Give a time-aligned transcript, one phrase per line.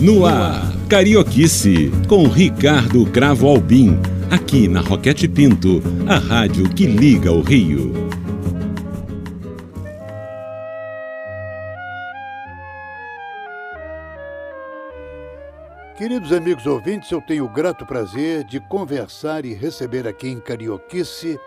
[0.00, 3.98] No ar, Carioquice, com Ricardo Cravo Albim,
[4.30, 7.92] aqui na Roquete Pinto, a rádio que liga o Rio.
[15.98, 21.38] Queridos amigos ouvintes, eu tenho o grato prazer de conversar e receber aqui em Carioquice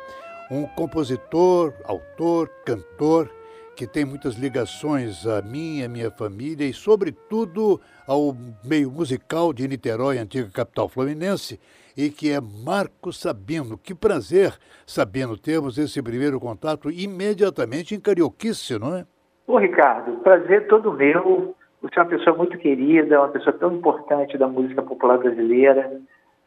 [0.52, 3.32] um compositor, autor, cantor
[3.76, 9.68] que tem muitas ligações a mim, a minha família e, sobretudo, ao meio musical de
[9.68, 11.60] Niterói, antiga capital fluminense,
[11.98, 13.78] e que é Marco Sabino.
[13.78, 14.54] Que prazer,
[14.86, 19.06] Sabino, termos esse primeiro contato imediatamente em Carioquice, não é?
[19.48, 21.56] Ô, Ricardo, prazer todo meu.
[21.82, 26.00] Você é uma pessoa muito querida, uma pessoa tão importante da música popular brasileira,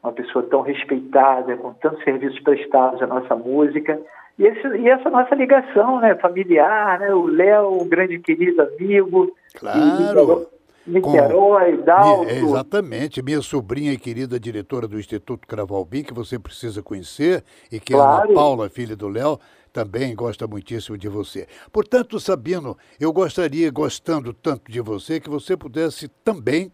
[0.02, 4.00] uma pessoa tão respeitada, com tantos serviços prestados à nossa música.
[4.38, 9.34] E, esse, e, essa nossa ligação né, familiar, né, o Léo, um grande querido amigo.
[9.54, 10.46] Claro.
[10.86, 12.30] Niterói, Dalto.
[12.30, 13.22] Exatamente.
[13.22, 18.22] Minha sobrinha e querida diretora do Instituto Cravalbi, que você precisa conhecer, e que claro.
[18.22, 19.40] é Ana Paula, filha do Léo,
[19.72, 21.46] também gosta muitíssimo de você.
[21.72, 26.70] Portanto, Sabino, eu gostaria, gostando tanto de você, que você pudesse também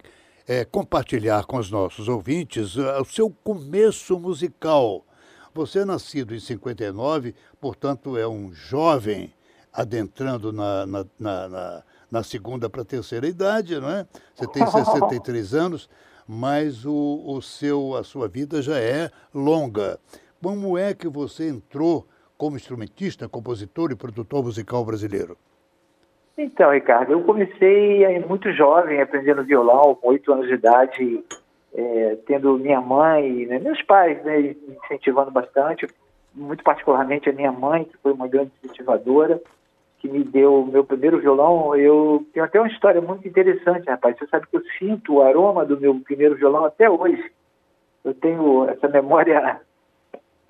[0.46, 5.04] é, compartilhar com os nossos ouvintes uh, o seu começo musical
[5.54, 9.32] você é nascido em 59, portanto é um jovem
[9.72, 14.06] adentrando na, na, na, na, na segunda para a terceira idade, não é?
[14.34, 15.88] Você tem 63 anos,
[16.26, 19.98] mas o, o seu, a sua vida já é longa.
[20.42, 25.36] Como é que você entrou como instrumentista, compositor e produtor musical brasileiro?
[26.36, 31.24] Então, Ricardo, eu comecei muito jovem, aprendendo violão, com oito anos de idade,
[31.74, 35.86] é, tendo minha mãe, né, meus pais, né, me incentivando bastante,
[36.34, 39.40] muito particularmente a minha mãe, que foi uma grande incentivadora,
[39.98, 41.76] que me deu o meu primeiro violão.
[41.76, 44.18] Eu tenho até uma história muito interessante, rapaz.
[44.18, 47.30] Você sabe que eu sinto o aroma do meu primeiro violão até hoje.
[48.04, 49.60] Eu tenho essa memória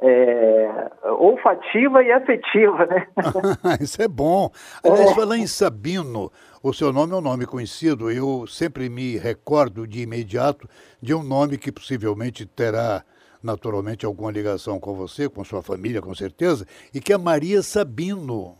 [0.01, 3.07] é, olfativa e afetiva, né?
[3.81, 4.51] Isso é bom.
[4.83, 5.15] Aliás, é.
[5.15, 8.11] falar em Sabino, o seu nome é um nome conhecido.
[8.11, 10.69] Eu sempre me recordo de imediato
[11.01, 13.03] de um nome que possivelmente terá
[13.43, 16.65] naturalmente alguma ligação com você, com sua família, com certeza,
[16.95, 18.57] e que é Maria Sabino.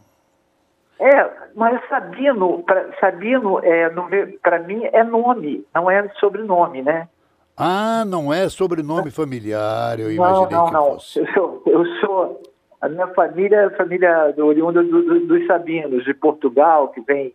[0.99, 3.89] É, mas Sabino, pra, Sabino é,
[4.43, 7.09] para mim é nome, não é sobrenome, né?
[7.57, 10.85] Ah, não é sobrenome familiar, eu imaginei não, não, que não.
[10.93, 11.19] fosse.
[11.21, 12.43] Eu sou, eu sou,
[12.81, 17.33] a minha família é a família oriunda do, do, dos Sabinos, de Portugal, que vem,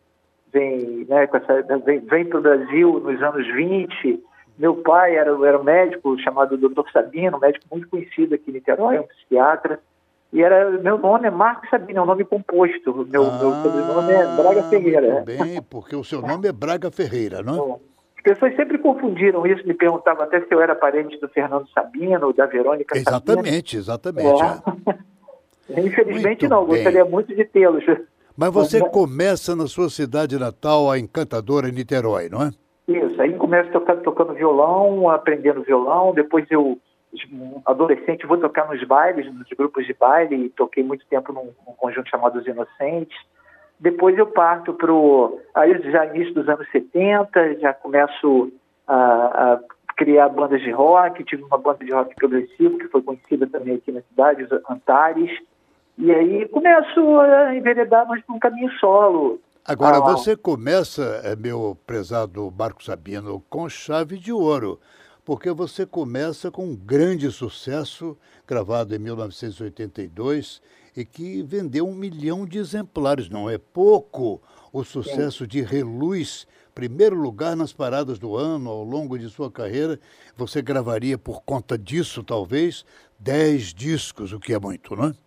[0.58, 4.24] vem, né, essa, vem, vem para o Brasil nos anos 20.
[4.58, 6.90] Meu pai era, era um médico chamado Dr.
[6.92, 9.80] Sabino, um médico muito conhecido aqui em Niterói, um psiquiatra.
[10.34, 13.08] E era, meu nome é Marcos Sabino, é um nome composto.
[13.10, 15.24] Meu, ah, meu sobrenome é Braga Ferreira.
[15.26, 17.88] Bem, porque o seu nome é Braga Ferreira, não é?
[18.18, 22.34] As pessoas sempre confundiram isso, me perguntavam até se eu era parente do Fernando Sabino,
[22.34, 24.28] da Verônica exatamente, Sabino.
[24.34, 25.02] Exatamente,
[25.70, 25.80] é.
[25.80, 26.76] Infelizmente muito não, bem.
[26.76, 27.86] gostaria muito de tê-los.
[28.38, 32.52] Mas você começa na sua cidade natal, a encantadora Niterói, não é?
[32.88, 36.78] Isso, aí começo tocando, tocando violão, aprendendo violão, depois eu,
[37.66, 42.10] adolescente, vou tocar nos bailes, nos grupos de baile, toquei muito tempo num, num conjunto
[42.10, 43.18] chamado Os Inocentes,
[43.80, 45.40] depois eu parto para o.
[45.54, 48.52] Aí já início dos anos 70, já começo
[48.88, 49.60] a, a,
[49.96, 51.24] criar bandas de rock.
[51.24, 55.30] Tive uma banda de rock progressivo que foi conhecida também aqui na cidade, os Antares.
[55.98, 59.42] E aí começo a enveredar mais para um caminho solo.
[59.66, 64.80] Agora, ah, você começa, eh, meu prezado Marco Sabino, com chave de ouro,
[65.26, 68.16] porque você começa com um grande sucesso,
[68.48, 70.62] gravado em 1982
[70.96, 73.28] e que vendeu um milhão de exemplares.
[73.28, 74.42] Não é pouco
[74.72, 80.00] o sucesso de Reluz, primeiro lugar nas paradas do ano ao longo de sua carreira.
[80.38, 82.86] Você gravaria por conta disso, talvez,
[83.20, 85.27] dez discos, o que é muito, não é?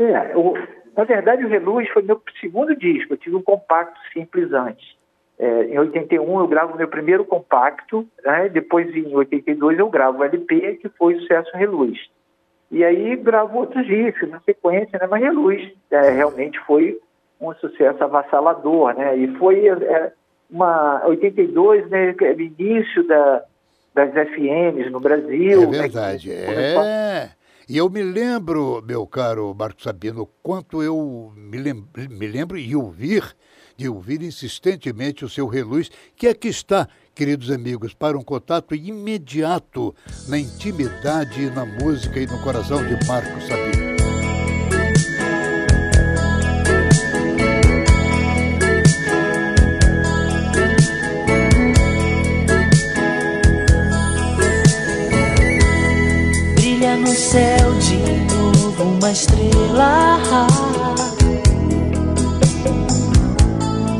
[0.00, 0.54] É, o,
[0.96, 3.12] na verdade o Reluz foi meu segundo disco.
[3.12, 4.98] Eu tive um compacto simples antes.
[5.38, 8.48] É, em 81 eu gravo meu primeiro compacto, né?
[8.48, 11.98] depois em 82 eu gravo o LP, que foi o Sucesso Reluz.
[12.70, 15.06] E aí gravou outros discos na sequência, né?
[15.10, 16.98] Mas Luz é, realmente foi
[17.40, 19.16] um sucesso avassalador, né?
[19.16, 20.12] E foi é,
[20.48, 22.14] uma 82, né?
[22.20, 23.42] O início da,
[23.92, 25.62] das FMs no Brasil.
[25.62, 26.74] É né, verdade, né?
[26.76, 27.30] é.
[27.70, 32.74] E eu me lembro, meu caro Marcos Sabino, quanto eu me lembro, me lembro e
[32.74, 33.22] ouvir,
[33.76, 39.94] de ouvir insistentemente o seu reluz, que aqui está queridos amigos, para um contato imediato
[40.26, 43.89] na intimidade, na música e no coração de Marcos Sabino.
[59.12, 60.20] Estrela,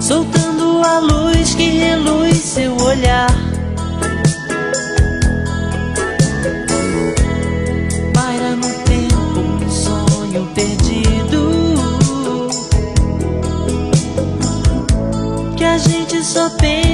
[0.00, 3.30] soltando a luz que reluz seu olhar.
[8.14, 12.48] Paira no tempo um sonho perdido
[15.56, 16.89] que a gente só pensa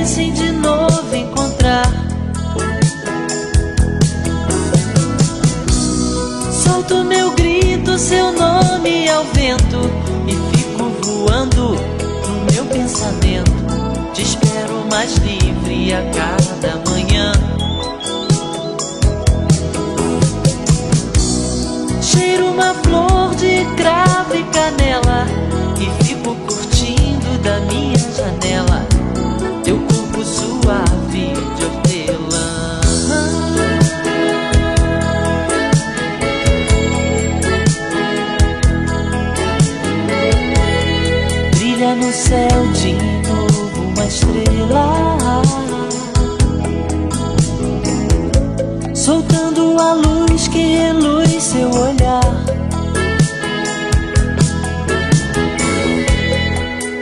[7.99, 9.81] seu nome ao vento
[10.27, 11.77] e fico voando
[12.29, 13.51] no meu pensamento.
[14.13, 17.33] Te espero mais livre a cada manhã.
[22.03, 25.46] Cheiro uma flor de cravo e canela
[42.29, 42.93] céu de
[43.29, 45.43] novo uma estrela,
[48.93, 52.45] soltando a luz que reluz seu olhar.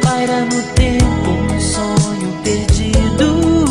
[0.03, 3.65] Paira no tempo um sonho perdido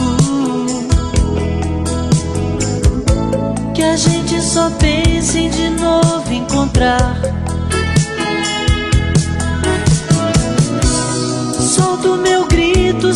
[3.76, 7.43] que a gente só pensa em de novo encontrar.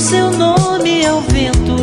[0.07, 1.75] Seu nome ao vento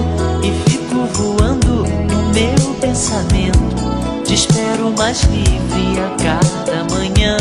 [0.42, 4.24] e fico voando no meu pensamento.
[4.24, 7.36] Te espero mais livre a cada manhã.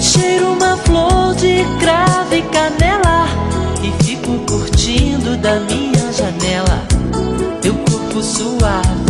[0.00, 3.26] Cheiro uma flor de cravo e canela
[3.82, 6.86] e fico curtindo da minha janela
[7.60, 9.01] teu corpo suave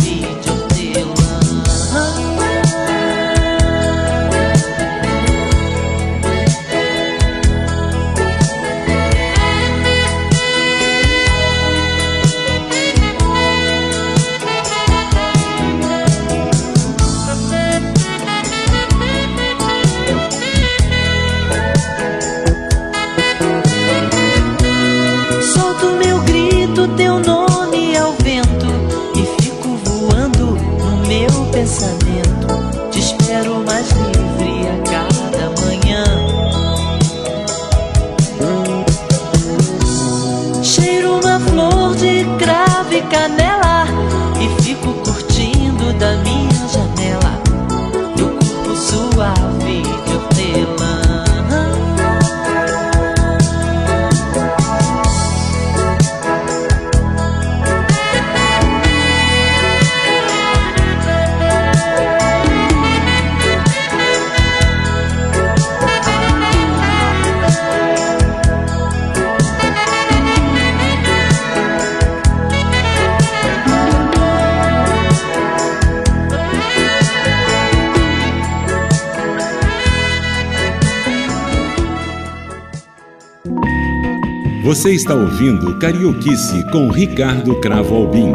[84.73, 88.33] Você está ouvindo Carioquice com Ricardo Cravo Albim.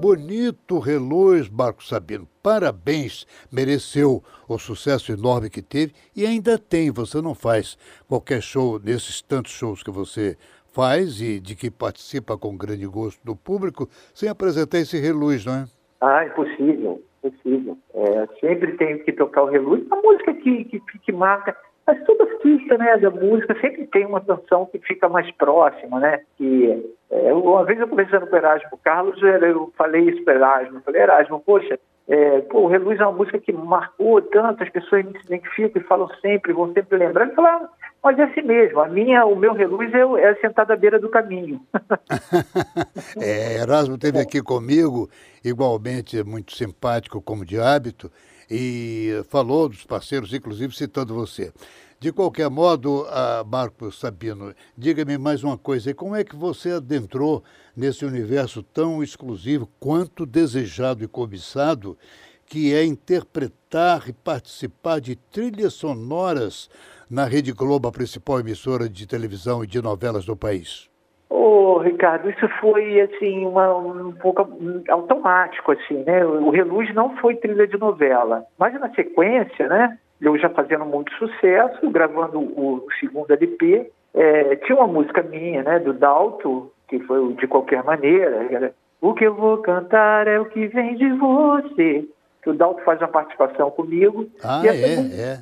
[0.00, 2.28] Bonito reluz, Marco Sabino.
[2.40, 3.26] Parabéns.
[3.52, 6.92] Mereceu o sucesso enorme que teve e ainda tem.
[6.92, 10.36] Você não faz qualquer show nesses tantos shows que você
[10.72, 15.54] faz e de que participa com grande gosto do público sem apresentar esse reluz, não
[15.54, 15.64] é?
[16.02, 17.76] Ah, impossível, impossível.
[17.94, 19.84] É, sempre tenho que tocar o reluz.
[19.90, 21.56] A música que, que, que marca,
[21.86, 26.20] mas todo artista né, da música sempre tem uma canção que fica mais próxima, né?
[26.36, 30.78] Que, é, uma vez eu conversando com o Erasmo Carlos, eu falei isso para Erasmo,
[30.78, 31.78] eu falei, Erasmo, poxa,
[32.08, 35.84] é, pô, o Reluz é uma música que marcou tanto, as pessoas se identificam e
[35.86, 37.26] falam sempre, vão sempre lembrar.
[37.26, 37.68] Ele falou, ah,
[38.02, 41.08] mas é assim mesmo, a minha, o meu Reluz é, é sentado à beira do
[41.08, 41.60] caminho.
[43.20, 45.08] é, Erasmo esteve aqui comigo,
[45.44, 48.10] igualmente muito simpático como de hábito,
[48.50, 51.52] e falou dos parceiros, inclusive citando você.
[51.98, 57.42] De qualquer modo, uh, Marco Sabino, diga-me mais uma coisa, como é que você adentrou
[57.74, 61.96] nesse universo tão exclusivo quanto desejado e cobiçado,
[62.44, 66.68] que é interpretar e participar de trilhas sonoras
[67.08, 70.90] na Rede Globo, a principal emissora de televisão e de novelas do país?
[71.28, 74.48] Ô, oh, Ricardo, isso foi assim uma, um pouco
[74.88, 76.24] automático assim, né?
[76.24, 79.98] O Reluz não foi trilha de novela, mas na sequência, né?
[80.20, 85.78] Eu já fazendo muito sucesso, gravando o, segundo LP, é, tinha uma música minha, né?
[85.80, 88.72] Do Dalto, que foi o de qualquer maneira.
[89.00, 92.04] O que eu vou cantar é o que vem de você.
[92.42, 94.26] Que o Dalto faz uma participação comigo.
[94.44, 95.38] Ah, é, música, é.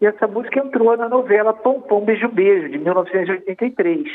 [0.00, 4.08] E essa música entrou na novela Pom Pom Beijo Beijo, de 1983.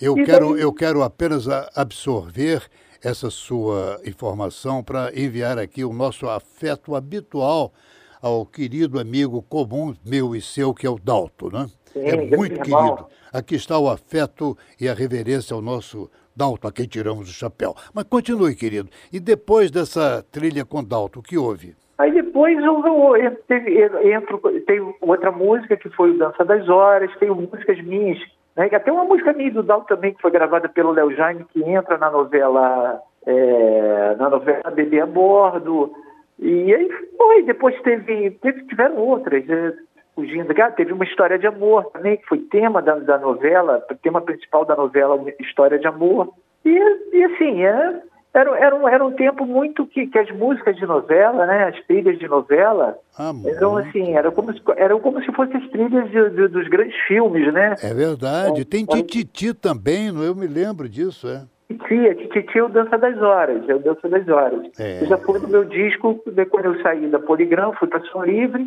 [0.00, 1.46] Eu E quero, daí- eu quero apenas
[1.76, 2.62] absorver
[3.02, 7.72] essa sua informação para enviar aqui o nosso afeto habitual
[8.20, 11.66] ao querido amigo comum meu e seu, que é o Dalto, né?
[11.92, 12.94] Sim, é muito irmão.
[12.96, 13.06] querido.
[13.32, 17.74] Aqui está o afeto e a reverência ao nosso Dalto, a quem tiramos o chapéu.
[17.92, 18.88] Mas continue, querido.
[19.12, 21.76] E depois dessa trilha com Dalto, o que houve?
[21.98, 26.44] Aí depois eu, eu, eu, teve- eu entro, tem outra música que foi o Dança
[26.44, 28.18] das Horas, tem músicas minhas,
[28.56, 28.68] né?
[28.72, 31.98] Até uma música minha do Dal também, que foi gravada pelo Léo Jaime, que entra
[31.98, 35.92] na novela, é, na novela Bebê a Bordo.
[36.38, 39.72] E aí foi, depois teve, teve tiveram outras, é,
[40.14, 40.52] fugindo.
[40.60, 44.64] Ah, teve uma história de amor também, que foi tema da, da novela, tema principal
[44.64, 46.32] da novela, História de Amor.
[46.64, 46.78] E,
[47.12, 48.02] e assim, é,
[48.34, 51.86] era, era, um, era um tempo muito que, que as músicas de novela, né, as
[51.86, 53.88] trilhas de novela, Ah, então muito.
[53.88, 57.52] assim, era como se, era como se fossem as trilhas de- de- dos grandes filmes,
[57.52, 57.76] né?
[57.82, 58.64] É verdade.
[58.64, 60.22] Tem Olha- Tititi também, não?
[60.24, 61.42] eu me lembro disso, é.
[61.68, 64.66] Titia, Tititi é o Dança das Horas, é o Dança das Horas.
[64.78, 65.02] É.
[65.02, 68.24] Eu já foi no meu disco, de quando eu saí da Poligram, fui para Som
[68.24, 68.66] Livre,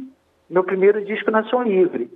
[0.49, 2.09] meu primeiro disco na Som Livre.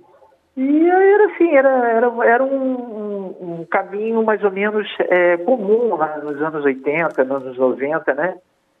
[0.56, 6.18] E era assim, era, era, era um, um- caminho mais ou menos é, comum lá
[6.18, 8.36] nos anos 80, nos anos 90, né?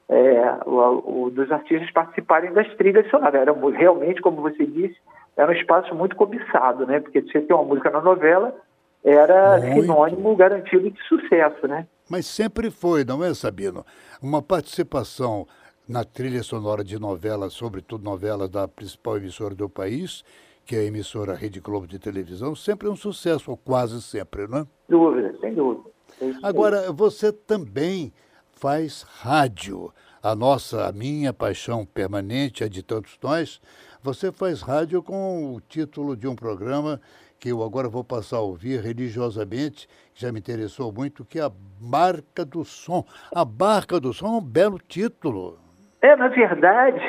[0.08, 3.34] É, o, o- dos artistas participarem das trilhas sonoras.
[3.40, 4.96] Era realmente, como você disse,
[5.36, 7.00] era um espaço muito cobiçado, né?
[7.00, 8.54] Porque você ter uma música na novela
[9.02, 9.80] era Muito.
[9.80, 11.86] sinônimo garantido de sucesso, né?
[12.10, 13.84] Mas sempre foi, não é, Sabino?
[14.22, 15.46] Uma participação
[15.88, 20.22] na trilha sonora de novelas, sobretudo novelas da principal emissora do país,
[20.64, 24.46] que é a emissora Rede Globo de televisão, sempre é um sucesso, ou quase sempre,
[24.46, 24.66] não é?
[24.88, 25.88] dúvida, sem dúvida.
[26.20, 26.32] É.
[26.42, 28.12] Agora, você também
[28.52, 29.92] faz rádio.
[30.22, 33.60] A nossa, a minha paixão permanente, a de tantos nós,
[34.00, 37.00] você faz rádio com o título de um programa
[37.40, 41.42] que eu agora vou passar a ouvir religiosamente, que já me interessou muito, que é
[41.42, 41.50] a
[41.80, 43.04] Barca do Som.
[43.34, 45.58] A Barca do Som é um belo título.
[46.00, 47.00] É, na verdade,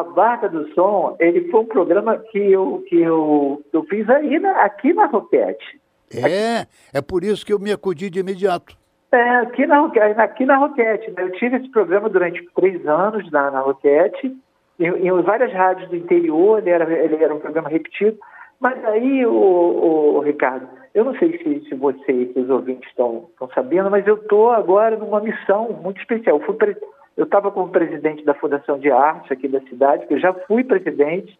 [0.00, 4.38] a Barca do Som, ele foi um programa que eu, que eu, eu fiz aí
[4.38, 5.80] na- aqui na Roquete.
[6.12, 8.76] É, é por isso que eu me acudi de imediato.
[9.12, 9.86] É, aqui na,
[10.18, 11.10] aqui na Roquete.
[11.12, 11.22] né?
[11.24, 14.36] Eu tive esse programa durante três anos na, na Roquete,
[14.78, 18.18] em, em várias rádios do interior, ele era, ele era um programa repetido.
[18.60, 19.32] Mas aí, o,
[20.16, 24.06] o, Ricardo, eu não sei se, se você e os ouvintes estão, estão sabendo, mas
[24.06, 26.38] eu estou agora numa missão muito especial.
[26.38, 26.76] Eu fui pre-
[27.16, 30.62] Eu estava como presidente da Fundação de Arte aqui da cidade, que eu já fui
[30.64, 31.38] presidente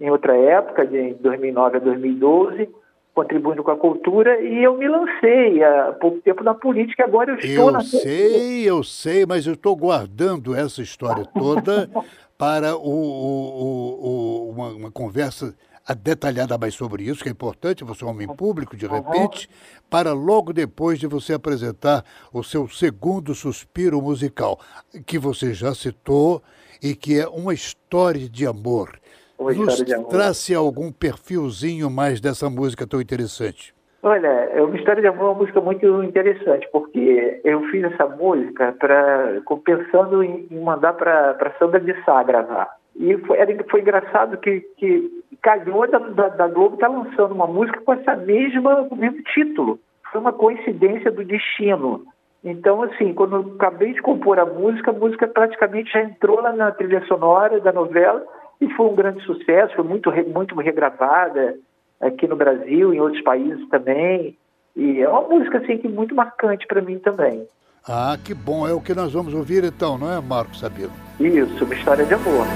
[0.00, 2.68] em outra época, de 2009 a 2012,
[3.14, 7.36] contribuindo com a cultura, e eu me lancei há pouco tempo na política, agora eu
[7.38, 7.80] estou Eu na...
[7.80, 11.88] sei, eu sei, mas eu estou guardando essa história toda
[12.36, 15.54] para o- o- o- uma, uma conversa
[15.86, 19.48] a- detalhada mais sobre isso, que é importante, você é um homem público, de repente,
[19.88, 24.58] para logo depois de você apresentar o seu segundo suspiro musical,
[25.06, 26.42] que você já citou
[26.82, 28.98] e que é uma história de amor.
[29.38, 30.08] Uma Nos de amor.
[30.08, 33.74] trace algum perfilzinho mais dessa música tão interessante.
[34.02, 38.06] Olha, é uma história de amor é uma música muito interessante, porque eu fiz essa
[38.06, 42.76] música pra, pensando em, em mandar para Sandra de Sá gravar.
[42.98, 47.46] E foi, era- foi engraçado que, que calhou da, da, da Globo estar lançando uma
[47.46, 49.78] música com essa mesma, com o mesmo título.
[50.10, 52.04] Foi uma coincidência do destino.
[52.42, 56.52] Então, assim, quando eu acabei de compor a música, a música praticamente já entrou lá
[56.52, 58.24] na trilha sonora da novela
[58.60, 61.56] e foi um grande sucesso, foi muito, muito regravada
[62.00, 64.36] aqui no Brasil, em outros países também.
[64.76, 67.46] E é uma música assim que muito marcante para mim também.
[67.88, 70.90] Ah, que bom, é o que nós vamos ouvir então, não é, Marcos Sabino?
[71.18, 72.46] Isso, uma história de amor.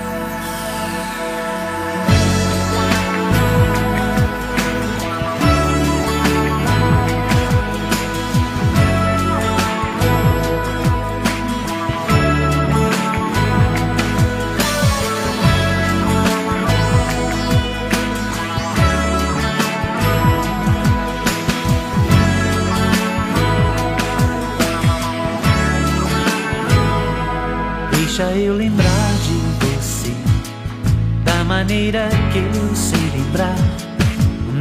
[31.71, 33.55] Maneira que eu sei lembrar.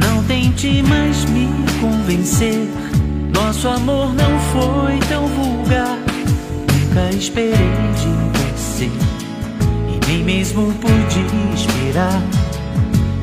[0.00, 1.48] Não tente mais me
[1.80, 2.68] convencer.
[3.34, 5.98] Nosso amor não foi tão vulgar.
[6.72, 7.50] Nunca esperei
[7.98, 12.22] de você e nem mesmo pude esperar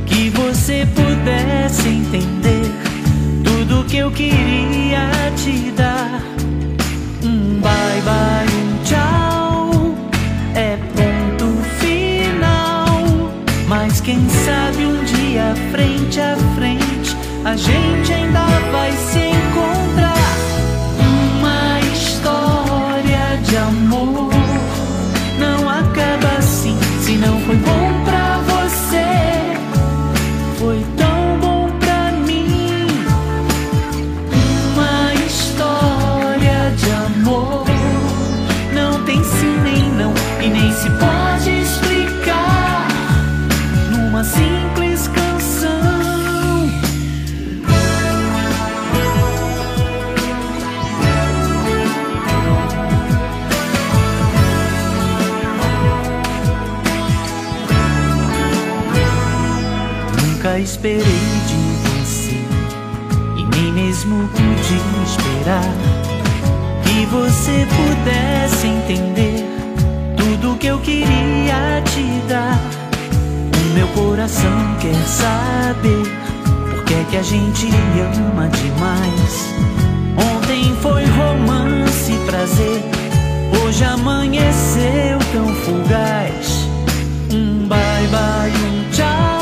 [0.06, 2.70] que você pudesse entender
[3.41, 6.22] tudo que eu queria te dar.
[7.24, 8.67] Um bye bye,
[14.48, 19.47] sabe um dia frente a frente a gente ainda vai se encontrar.
[60.88, 61.03] Esperei
[61.48, 61.56] de
[61.89, 62.39] você
[63.36, 64.75] e nem mesmo pude
[65.06, 65.74] esperar
[66.84, 69.46] que você pudesse entender
[70.15, 72.60] tudo que eu queria te dar.
[73.53, 76.03] O meu coração quer saber
[76.70, 77.67] por que é que a gente
[78.24, 79.53] ama demais.
[80.15, 82.82] Ontem foi romance e prazer,
[83.62, 86.67] hoje amanheceu tão fugaz.
[87.29, 89.37] Um bye bye, um tchau,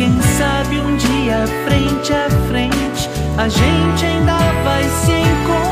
[0.00, 5.69] quem sabe um dia frente a frente a gente ainda vai se encontrar.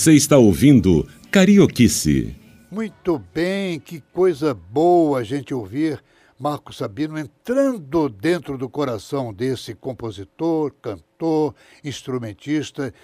[0.00, 2.34] Você está ouvindo Carioquice.
[2.70, 6.02] Muito bem, que coisa boa a gente ouvir
[6.38, 12.94] Marco Sabino entrando dentro do coração desse compositor, cantor, instrumentista,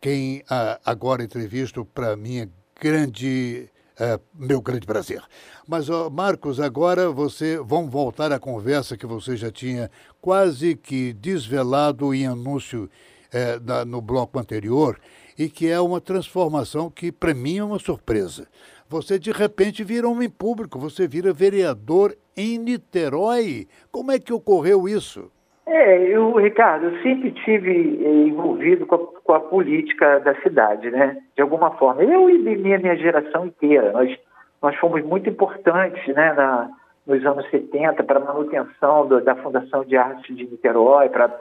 [0.00, 5.22] quem ah, agora entrevisto para minha grande ah, meu grande prazer.
[5.68, 9.88] Mas ó, Marcos, agora você vamos voltar à conversa que você já tinha
[10.20, 12.90] quase que desvelado em anúncio
[13.32, 14.98] eh, na- no bloco anterior
[15.40, 18.46] e que é uma transformação que para mim é uma surpresa.
[18.90, 23.66] Você de repente vira homem público, você vira vereador em Niterói.
[23.90, 25.32] Como é que ocorreu isso?
[25.66, 30.90] É, eu, Ricardo, eu sempre tive eh, envolvido com a, com a política da cidade,
[30.90, 31.16] né?
[31.34, 32.02] De alguma forma.
[32.02, 34.14] Eu e minha, minha geração inteira, nós,
[34.60, 36.68] nós fomos muito importantes, né, na,
[37.06, 41.34] nos anos 70 para a manutenção do- da Fundação de Arte de Niterói, para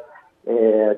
[0.48, 0.98] É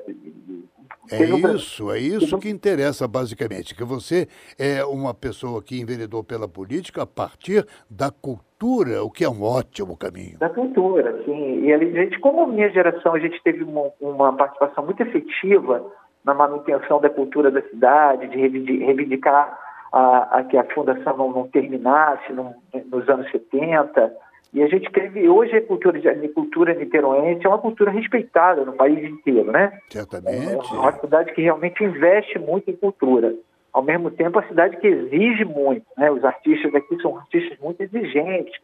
[1.10, 6.46] Um- isso, é isso que interessa basicamente, que você é uma pessoa que enveredou pela
[6.46, 10.38] política a partir da cultura, o que é um ótimo caminho.
[10.38, 11.64] Da cultura, assim.
[11.64, 15.84] E a gente, como minha geração, a gente teve uma, uma participação muito efetiva
[16.24, 19.58] na manutenção da cultura da cidade, de reivindi- reivindicar
[19.92, 22.54] a, a que a fundação não, não terminasse no-
[22.90, 24.12] nos anos 70.
[24.52, 28.64] E a gente teve, hoje a cultura, de- a cultura niteroense é uma cultura respeitada
[28.64, 29.78] no país inteiro, né?
[29.88, 30.74] É Certamente.
[30.74, 33.34] uma cidade que realmente investe muito em cultura.
[33.72, 35.86] Ao mesmo tempo, a cidade que exige muito.
[35.96, 36.10] Né?
[36.10, 38.54] Os artistas daqui são artistas muito exigentes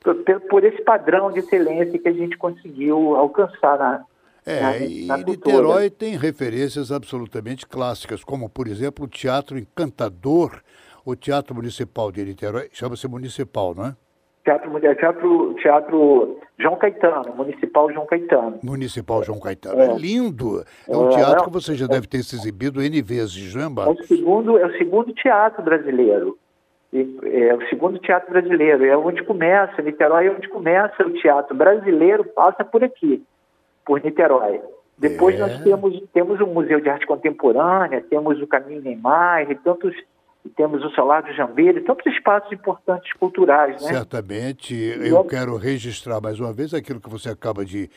[0.00, 0.14] por,
[0.48, 4.04] por- esse padrão de excelência que a gente conseguiu alcançar na,
[4.46, 5.56] na, É, e na cultura.
[5.56, 10.62] Niterói tem referências absolutamente clássicas, como, por exemplo, o Teatro Encantador,
[11.04, 13.96] o Teatro Municipal de Niterói, chama-se Municipal, não é?
[14.44, 18.58] Teatro, Mundial- teatro, teatro João Caetano, Municipal João Caetano.
[18.62, 19.80] Municipal João Caetano.
[19.80, 19.94] É, É.
[19.96, 20.64] lindo.
[20.88, 23.62] É um É, teatro não, que você já deve ter se exibido N vezes, não
[23.84, 26.36] é, É o segundo, é o segundo teatro brasileiro.
[26.92, 28.84] É o segundo teatro brasileiro.
[28.84, 33.22] É onde começa, Niterói é onde começa o teatro brasileiro, passa por aqui,
[33.86, 34.60] por Niterói.
[34.98, 35.38] Depois É.
[35.38, 39.94] nós temos, temos o Museu de Arte Contemporânea, temos o Caminho Neymar e tantos,
[40.44, 43.80] e temos o Solar do Jambeiro, e tantos espaços importantes culturais.
[43.82, 43.88] Né?
[43.88, 44.74] Certamente.
[44.74, 47.88] Eu quero registrar mais uma vez aquilo que você acaba de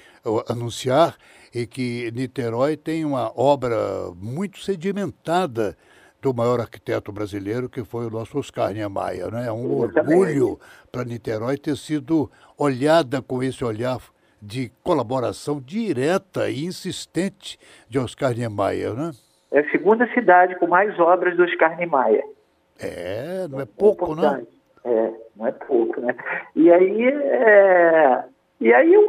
[0.48, 1.16] anunciar,
[1.54, 3.78] e que Niterói tem uma obra
[4.16, 5.76] muito sedimentada
[6.22, 9.32] do maior arquiteto brasileiro, que foi o nosso Oscar Niemeyer.
[9.32, 9.48] Né?
[9.48, 10.60] É um orgulho
[10.92, 14.00] para Niterói ter sido olhada com esse olhar
[14.42, 17.58] de colaboração direta e insistente
[17.90, 19.12] de Oscar Niemeyer, né?
[19.52, 22.24] É a segunda cidade com mais obras do Oscar Niemeyer.
[22.80, 24.44] É, não é pouco, né?
[24.84, 26.16] É, não é pouco, né?
[26.56, 28.24] E aí, é...
[28.62, 29.08] e aí eu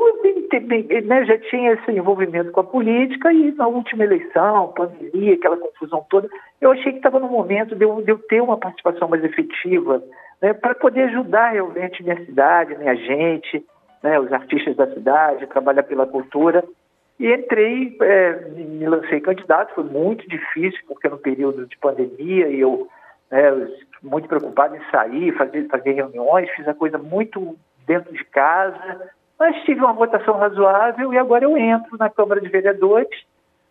[1.05, 6.05] né, já tinha esse envolvimento com a política e na última eleição, pandemia, aquela confusão
[6.09, 6.29] toda,
[6.61, 10.02] eu achei que estava no momento de eu, de eu, ter uma participação mais efetiva
[10.40, 13.64] né, para poder ajudar realmente minha cidade, minha gente,
[14.02, 16.64] né, os artistas da cidade, trabalhar pela cultura.
[17.18, 22.61] E entrei, é, me lancei candidato, foi muito difícil, porque no período de pandemia e
[22.61, 22.87] eu
[23.31, 23.69] né,
[24.03, 29.62] muito preocupado em sair, fazer, fazer reuniões, fiz a coisa muito dentro de casa, mas
[29.65, 33.25] tive uma votação razoável e agora eu entro na Câmara de Vereadores,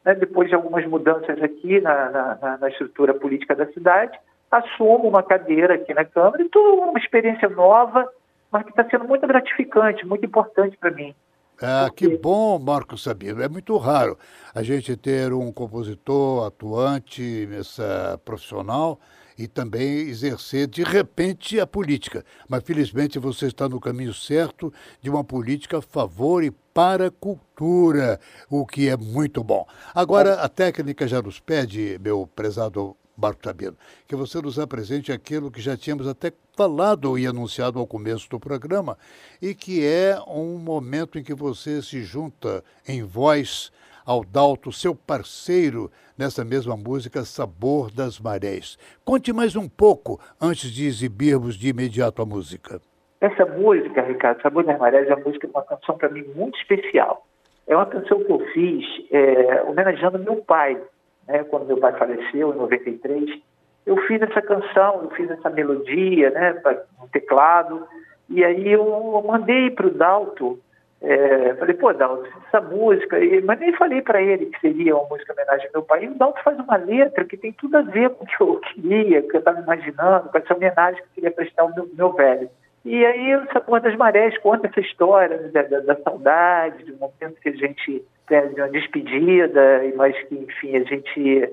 [0.04, 4.18] né, depois de algumas mudanças aqui na, na, na, estrutura política da cidade,
[4.52, 8.08] assumo uma cadeira aqui na Câmara e estou uma experiência nova,
[8.52, 11.14] mas que está sendo muito gratificante, muito importante para mim.
[11.62, 13.42] Ah, que bom, Marco Sabino.
[13.42, 14.18] É muito raro
[14.54, 19.00] a gente ter um compositor atuante, essa profissional,
[19.38, 22.24] e também exercer de repente a política.
[22.48, 24.72] Mas felizmente você está no caminho certo
[25.02, 28.20] de uma política a favor e para a cultura,
[28.50, 29.66] o que é muito bom.
[29.94, 35.50] Agora, a técnica já nos pede, meu prezado Marco Sabino, que você nos apresente aquilo
[35.50, 38.98] que já tínhamos até falado e anunciado ao começo do programa,
[39.42, 43.72] e que é um momento em que você se junta em voz
[44.06, 48.78] ao Dalto, seu parceiro, nessa mesma música Sabor das Marés.
[49.04, 52.80] Conte mais um pouco antes de exibirmos de imediato a música.
[53.20, 57.26] Essa música, Ricardo, Sabor das Marés, é uma música, uma canção para mim muito especial.
[57.68, 60.80] É uma canção que eu fiz é, homenageando meu pai,
[61.28, 63.42] né, quando meu pai faleceu, em 93,
[63.86, 66.62] eu fiz essa canção, eu fiz essa melodia, né,
[67.00, 67.88] no teclado,
[68.30, 70.60] e aí eu mandei para o Dalto,
[71.02, 75.08] é, falei, pô, Dalto, essa música, e, mas nem falei para ele que seria uma
[75.08, 77.82] música homenagem ao meu pai, e o Dalto faz uma letra que tem tudo a
[77.82, 81.14] ver com o que eu queria, que eu estava imaginando, com essa homenagem que eu
[81.16, 82.50] queria prestar ao meu, meu velho.
[82.84, 86.98] E aí o Sabor das Marés conta essa história né, da, da, da saudade, do
[86.98, 91.52] momento que a gente de uma despedida, mas que, enfim, a gente,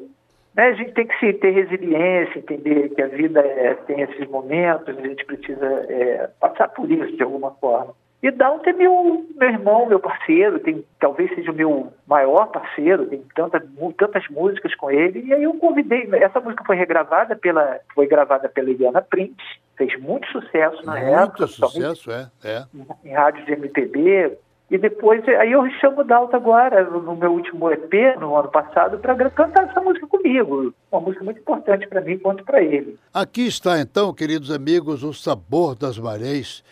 [0.55, 4.26] né, a gente tem que se ter resiliência, entender que a vida é, tem esses
[4.28, 7.94] momentos, a gente precisa é, passar por isso de alguma forma.
[8.22, 13.06] E Dalton é meu, meu irmão, meu parceiro, tem, talvez seja o meu maior parceiro,
[13.06, 13.61] tem tanta,
[13.98, 15.24] tantas músicas com ele.
[15.26, 19.35] E aí eu convidei, essa música foi regravada pela, foi gravada pela Eliana Prince,
[19.76, 21.38] fez muito sucesso na muito época.
[21.40, 22.64] Muito sucesso, é, é.
[22.72, 24.38] Em, em rádios de MPB,
[24.72, 28.98] e depois, aí eu chamo o Dalton agora, no meu último EP, no ano passado,
[28.98, 30.72] para cantar essa música comigo.
[30.90, 32.98] Uma música muito importante para mim quanto para ele.
[33.12, 36.64] Aqui está então, queridos amigos, o sabor das marés.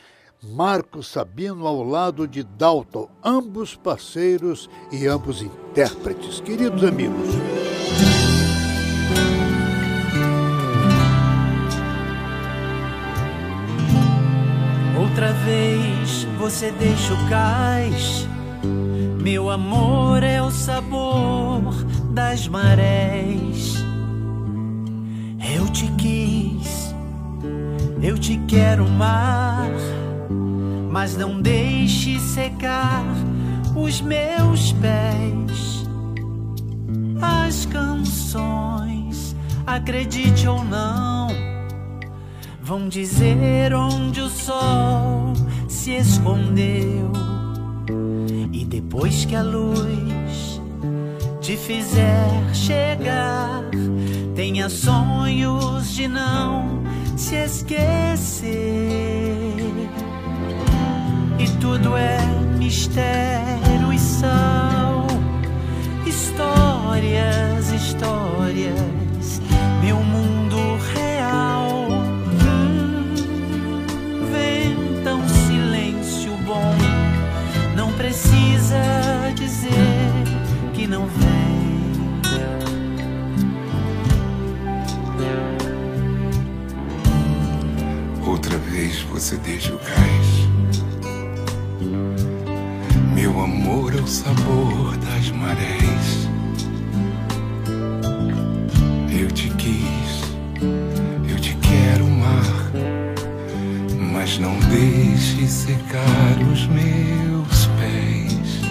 [0.43, 6.41] Marco Sabino ao lado de Dalton, ambos parceiros e ambos intérpretes.
[6.41, 7.29] Queridos amigos.
[14.99, 18.27] Outra vez você deixa o cais.
[19.21, 21.75] Meu amor é o sabor
[22.15, 23.75] das marés.
[25.55, 26.95] Eu te quis,
[28.03, 29.69] eu te quero mar,
[30.91, 33.05] mas não deixe secar
[33.77, 35.87] os meus pés.
[37.23, 41.29] As canções, acredite ou não
[42.71, 45.33] vão dizer onde o sol
[45.69, 47.11] se escondeu.
[48.53, 50.61] E depois que a luz
[51.41, 53.65] te fizer chegar,
[54.37, 56.85] tenha sonhos de não
[57.17, 58.51] se esquecer.
[61.43, 62.19] E tudo é
[62.59, 65.07] mistério e sal,
[66.07, 69.41] histórias, histórias,
[69.83, 71.31] meu mundo real
[78.11, 79.71] precisa dizer
[80.75, 81.31] que não vem.
[88.27, 90.50] Outra vez você deixa o cais.
[93.21, 96.27] Meu amor é o sabor das marés.
[99.13, 100.23] Eu te quis,
[101.29, 102.71] eu te quero, mar.
[104.11, 108.63] Mas não deixe secar os meus pés.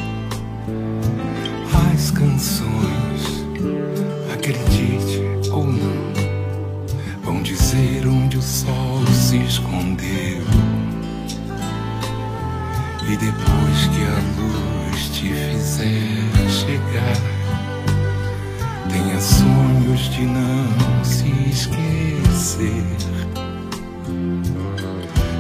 [1.94, 2.89] As canções
[15.80, 17.16] você chegar.
[18.92, 22.84] Tenha sonhos de não se esquecer.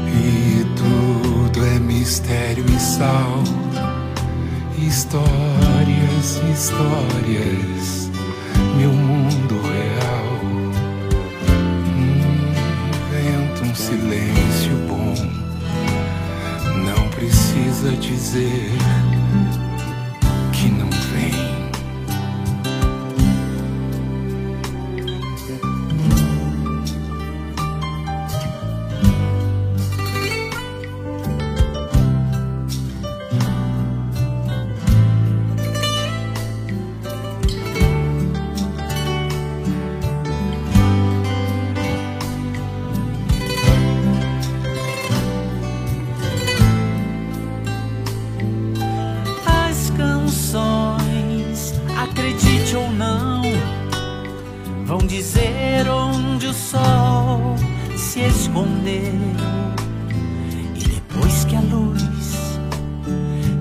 [0.07, 3.43] E tudo é mistério e sal.
[4.77, 8.09] Histórias, histórias.
[8.77, 10.39] Meu mundo real.
[13.11, 15.15] Inventa um silêncio bom.
[16.85, 18.71] Não precisa dizer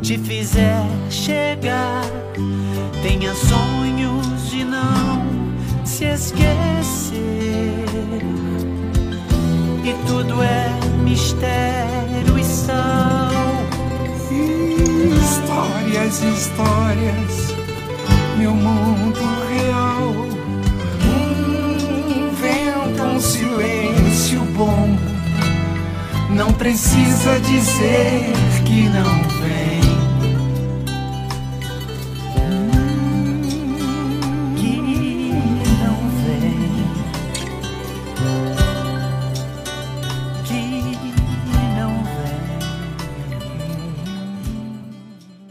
[0.09, 2.03] te fizer chegar,
[3.03, 5.23] tenha sonhos de não
[5.85, 7.19] se esquecer.
[9.85, 10.71] E tudo é
[11.05, 13.29] mistério e sal
[15.21, 17.55] Histórias, histórias,
[18.39, 20.15] meu mundo real.
[22.41, 24.89] Vento, um silêncio bom,
[26.31, 28.33] não precisa dizer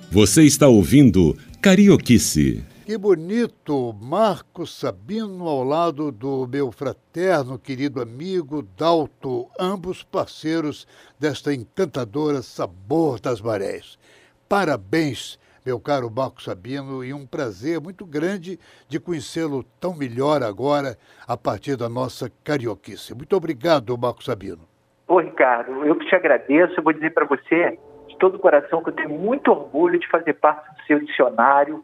[0.10, 2.65] Você está ouvindo Carioquice.
[2.86, 3.93] Que bonito!
[4.02, 10.88] Marco Sabino ao lado do meu fraterno, querido amigo Dalto, ambos parceiros
[11.20, 14.00] desta encantadora Sabor das Marés.
[14.48, 20.98] Parabéns, meu caro Marco Sabino, e um prazer muito grande de conhecê-lo tão melhor agora
[21.28, 23.13] a partir da nossa Carioquice.
[23.13, 24.62] Muito obrigado, Marco Sabino.
[25.06, 26.76] Ô, Ricardo, eu que te agradeço.
[26.78, 27.78] Eu vou dizer para você
[28.19, 31.84] todo o coração que eu tenho muito orgulho de fazer parte do seu dicionário.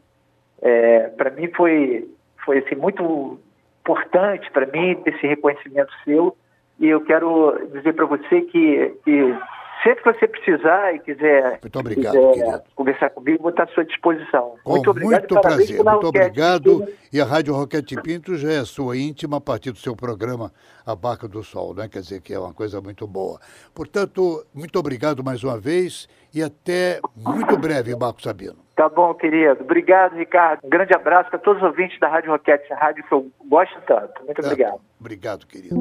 [0.62, 2.08] É, para mim foi,
[2.46, 3.40] foi assim, muito
[3.82, 6.38] importante para mim esse reconhecimento seu
[6.80, 9.38] e eu quero dizer para você que, que
[9.84, 13.84] Sempre que você precisar e quiser, muito obrigado, quiser conversar comigo, vou estar à sua
[13.84, 14.56] disposição.
[14.64, 15.20] Com muito obrigado.
[15.20, 16.88] Muito prazer, muito obrigado.
[17.12, 20.54] E a Rádio Roquete Pinto já é sua íntima a partir do seu programa
[20.86, 21.90] A Barca do Sol, né?
[21.90, 23.40] Quer dizer que é uma coisa muito boa.
[23.76, 28.64] Portanto, muito obrigado mais uma vez e até muito breve, Marco Sabino.
[28.78, 29.64] Tá bom, querido.
[29.64, 30.62] Obrigado, Ricardo.
[30.64, 33.80] Um grande abraço para todos os ouvintes da Rádio Roquete, essa rádio que eu gosto
[33.86, 34.24] tanto.
[34.26, 34.80] Muito obrigado.
[35.00, 35.76] Obrigado, querido.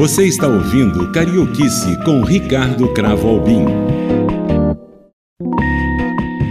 [0.00, 3.66] Você está ouvindo Carioquice com Ricardo Cravo Albim.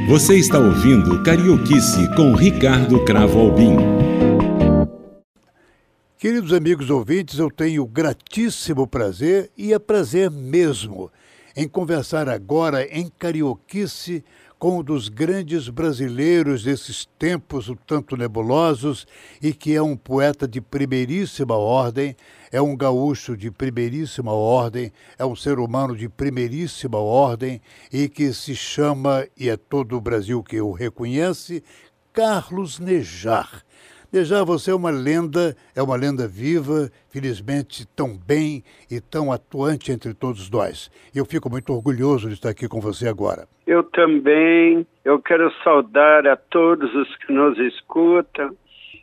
[0.08, 3.78] Você está ouvindo Carioquice com Ricardo Cravo Albim.
[6.20, 11.12] Queridos amigos ouvintes, eu tenho gratíssimo prazer, e é prazer mesmo,
[11.56, 14.24] em conversar agora em Carioquice
[14.60, 19.08] com um dos grandes brasileiros desses tempos o tanto nebulosos
[19.42, 22.16] e que é um poeta de primeiríssima ordem,
[22.52, 28.34] é um gaúcho de primeiríssima ordem, é um ser humano de primeiríssima ordem e que
[28.34, 31.64] se chama, e é todo o Brasil que o reconhece,
[32.14, 33.64] Carlos Nejar.
[34.12, 39.92] Nejar, você é uma lenda, é uma lenda viva, felizmente tão bem e tão atuante
[39.92, 40.90] entre todos nós.
[41.14, 43.48] Eu fico muito orgulhoso de estar aqui com você agora.
[43.68, 44.86] Eu também.
[45.06, 48.56] Eu quero saudar a todos os que nos escutam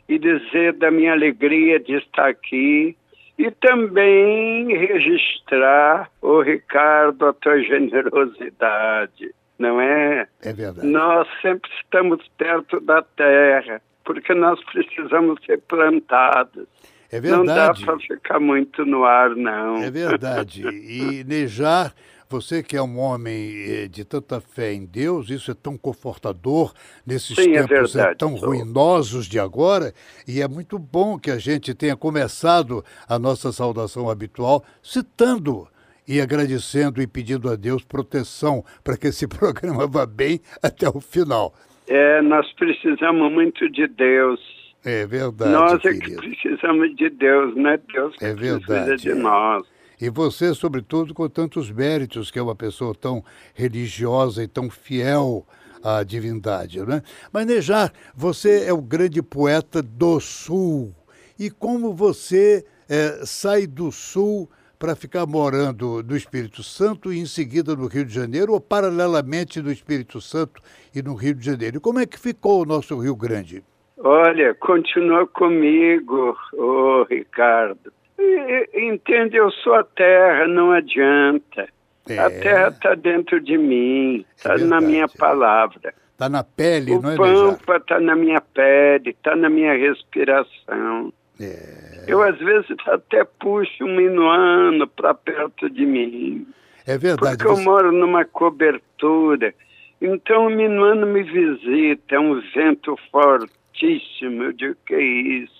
[0.09, 2.97] e dizer da minha alegria de estar aqui
[3.37, 10.27] e também registrar, o Ricardo, a tua generosidade, não é?
[10.41, 10.87] É verdade.
[10.87, 16.65] Nós sempre estamos perto da terra porque nós precisamos ser plantados.
[17.11, 17.45] É verdade.
[17.47, 19.77] Não dá para ficar muito no ar, não.
[19.83, 20.65] É verdade.
[20.67, 21.93] E Nejar,
[22.29, 26.73] você que é um homem eh, de tanta fé em Deus, isso é tão confortador
[27.05, 29.93] nesses Sim, é tempos é verdade, tão ruinosos de agora.
[30.27, 35.67] E é muito bom que a gente tenha começado a nossa saudação habitual citando
[36.07, 40.99] e agradecendo e pedindo a Deus proteção para que esse programa vá bem até o
[40.99, 41.53] final.
[41.87, 44.39] É, nós precisamos muito de Deus.
[44.83, 45.51] É verdade.
[45.51, 46.21] Nós é querido.
[46.21, 49.15] que precisamos de Deus, não é Deus que É precisa verdade, de é.
[49.15, 49.76] nós.
[49.99, 55.45] E você, sobretudo, com tantos méritos, que é uma pessoa tão religiosa e tão fiel
[55.83, 57.01] à divindade, né?
[57.31, 60.93] Mas, Nejar, você é o grande poeta do Sul.
[61.39, 67.25] E como você eh, sai do Sul para ficar morando no Espírito Santo e em
[67.25, 70.61] seguida no Rio de Janeiro, ou paralelamente no Espírito Santo
[70.93, 71.77] e no Rio de Janeiro?
[71.77, 73.63] E como é que ficou o nosso Rio Grande?
[73.97, 77.91] Olha, continua comigo, ô Ricardo.
[78.19, 81.67] E- Entende, eu sou a terra, não adianta.
[82.09, 82.17] É.
[82.19, 85.17] A terra está dentro de mim, está na verdade, minha é.
[85.17, 85.93] palavra.
[86.13, 87.57] Está na pele, O não é, Nejar?
[87.57, 91.13] pampa está na minha pele, está na minha respiração.
[91.39, 96.47] É, Eu, às vezes, até puxo um minuano para perto de mim,
[96.87, 97.37] é verdade.
[97.37, 99.53] porque eu você- moro numa cobertura.
[100.01, 104.43] Então, o minuano me visita, é um vento fortíssimo.
[104.43, 105.56] Eu digo, que é isso?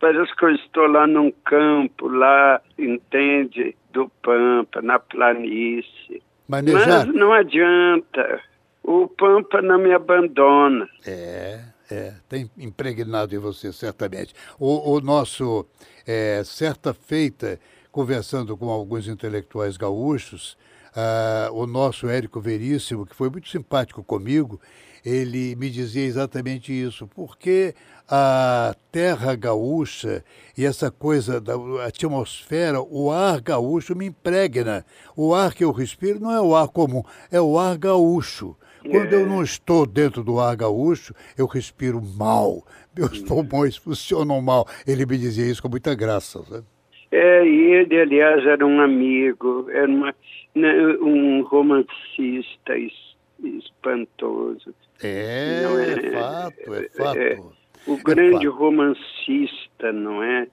[0.00, 6.22] Parece que eu estou lá num campo, lá, entende, do Pampa, na planície.
[6.46, 8.40] Mas, Nejar, Mas não adianta.
[8.82, 10.88] O Pampa não me abandona.
[11.04, 14.34] É, é, tem impregnado em você, certamente.
[14.58, 15.66] O, o nosso,
[16.06, 17.58] é, certa feita,
[17.98, 20.56] conversando com alguns intelectuais gaúchos,
[20.94, 24.60] ah, o nosso Érico Veríssimo, que foi muito simpático comigo,
[25.04, 27.74] ele me dizia exatamente isso, porque
[28.08, 30.24] a terra gaúcha
[30.56, 34.86] e essa coisa da atmosfera, o ar gaúcho me impregna.
[35.16, 38.56] O ar que eu respiro não é o ar comum, é o ar gaúcho.
[38.88, 42.64] Quando eu não estou dentro do ar gaúcho, eu respiro mal.
[42.96, 44.68] Meus pulmões funcionam mal.
[44.86, 46.44] Ele me dizia isso com muita graça.
[46.48, 46.64] Sabe?
[47.10, 50.14] É, e ele, aliás, era um amigo, era uma,
[50.54, 54.74] né, um romancista es- espantoso.
[55.02, 57.18] É, Não é- é fato, é fato.
[57.18, 57.40] é,
[57.86, 58.50] O grande fato.
[58.58, 60.46] romancista, não é?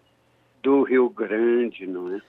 [0.64, 2.22] Do Rio Grande, não é?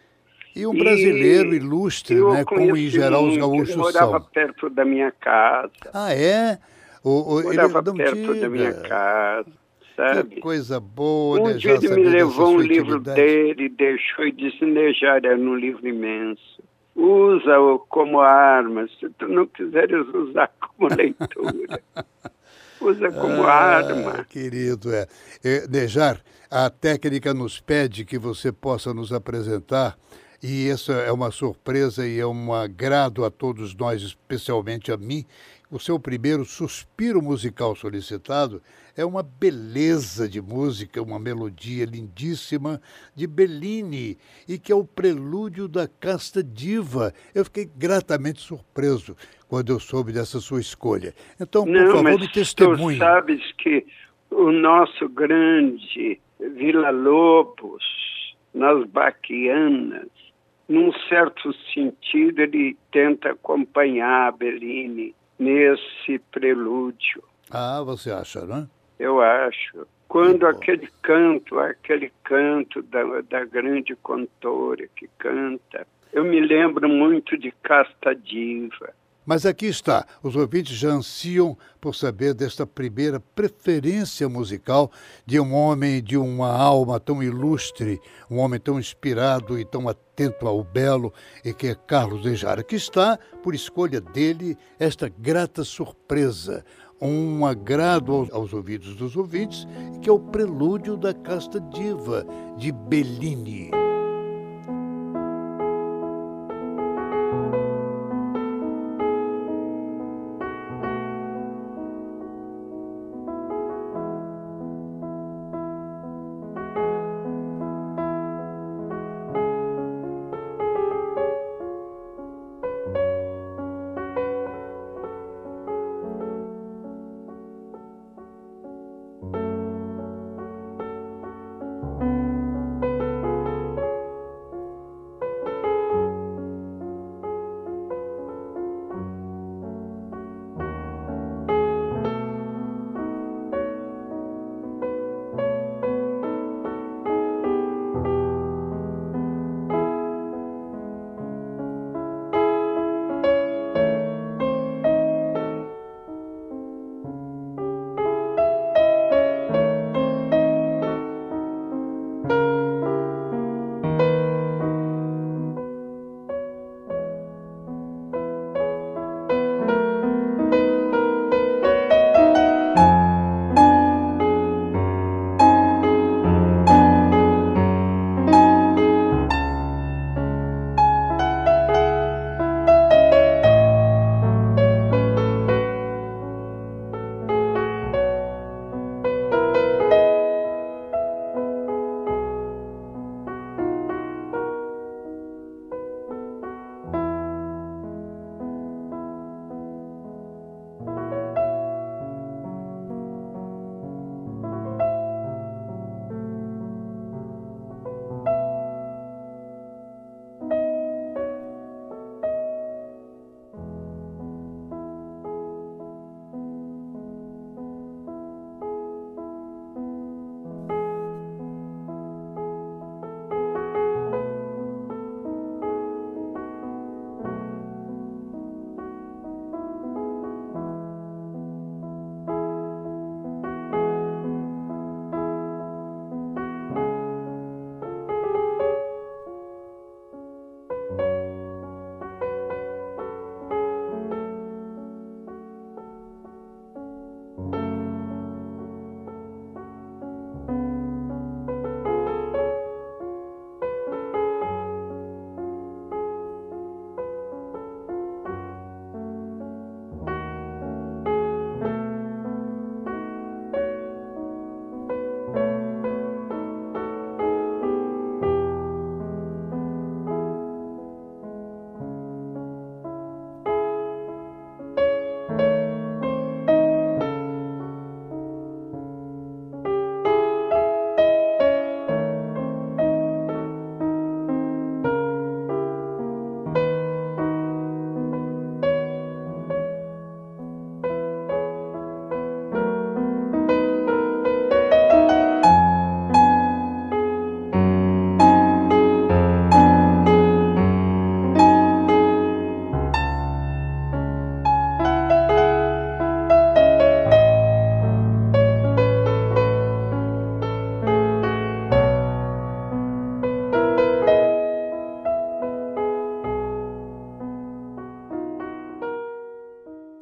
[0.54, 2.44] E um brasileiro E ilustre, né?
[2.44, 4.28] Como em geral os muito, ele gaúchos morava são.
[4.32, 5.70] perto da minha casa.
[5.92, 6.58] Ah, é?
[7.04, 8.88] O, o, ele Morava não perto da minha diga.
[9.96, 10.40] Casa, Que sabe?
[10.40, 11.54] coisa boa, Um né?
[11.54, 16.62] dia ele me levou um livro dele, deixou e disse, Nejar, era um livro imenso.
[16.94, 21.80] Usa-o como arma, se tu não quiseres usar como leitura.
[22.80, 24.24] Usa como Ah, arma.
[24.28, 25.06] Querido, é.
[25.44, 25.66] é.
[25.68, 29.96] Nejar, a técnica nos pede que você possa nos apresentar,
[30.42, 35.24] e essa é uma surpresa e é um agrado a todos nós, especialmente a mim.
[35.70, 38.62] O seu primeiro suspiro musical solicitado
[38.96, 42.80] é uma beleza de música, uma melodia lindíssima
[43.14, 44.16] de Bellini,
[44.48, 47.12] e que é o prelúdio da casta diva.
[47.34, 49.14] Eu fiquei gratamente surpreso
[49.48, 51.14] quando eu soube dessa sua escolha.
[51.40, 52.98] Então, por Não, favor, mas me tu testemunhe.
[52.98, 53.86] sabes que
[54.30, 57.84] o nosso grande Vila Lobos,
[58.54, 60.08] nas Baquianas,
[60.68, 68.66] num certo sentido, ele tenta acompanhar a Bellini nesse prelúdio, Ah, você acha, né?
[68.98, 69.86] Eu acho.
[70.08, 77.36] Quando aquele canto, aquele canto da, da grande cantora que canta, eu me lembro muito
[77.36, 78.94] de Casta Diva.
[79.26, 84.88] Mas aqui está, os ouvintes já ansiam por saber desta primeira preferência musical
[85.26, 90.46] de um homem, de uma alma tão ilustre, um homem tão inspirado e tão atento
[90.46, 91.12] ao belo,
[91.44, 92.60] e que é Carlos Nejar.
[92.60, 96.64] Aqui está, por escolha dele, esta grata surpresa,
[97.00, 99.66] um agrado aos, ouvidos dos ouvintes,
[100.00, 103.85] que é o prelúdio da casta diva de Bellini.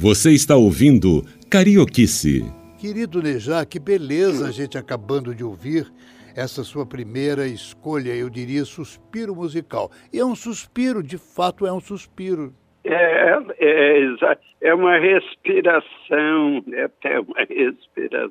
[0.05, 2.43] Você está ouvindo Carioquice.
[2.79, 5.91] Querido Neja, que beleza a gente acabando de ouvir
[6.37, 9.91] essa sua primeira escolha, eu diria suspiro musical.
[10.13, 12.53] E é um suspiro, de fato é um suspiro.
[12.85, 18.31] É, é, é uma respiração, é até uma respiração.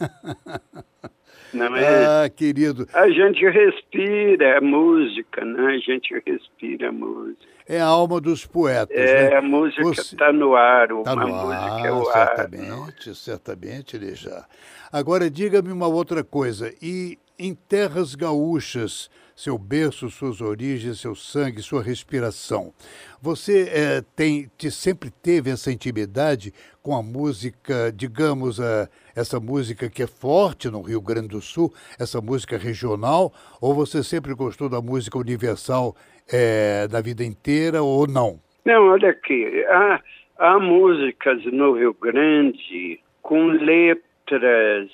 [1.52, 2.24] Não é?
[2.24, 2.86] Ah, querido.
[2.92, 5.74] A gente respira a música, né?
[5.74, 7.46] A gente respira a música.
[7.68, 8.96] É a alma dos poetas.
[8.96, 9.36] É, né?
[9.36, 13.14] a música está no ar, tá uma no música é o certamente, ar.
[13.14, 14.46] certamente, Lejá.
[14.92, 16.72] Agora, diga-me uma outra coisa.
[16.80, 22.72] E em terras gaúchas, seu berço, suas origens, seu sangue, sua respiração.
[23.20, 29.88] Você é, tem, te, sempre teve essa intimidade com a música, digamos, a, essa música
[29.88, 34.68] que é forte no Rio Grande do Sul, essa música regional, ou você sempre gostou
[34.68, 35.96] da música universal
[36.30, 38.38] é, da vida inteira ou não?
[38.64, 40.00] Não, olha aqui, há,
[40.38, 44.90] há músicas no Rio Grande com letras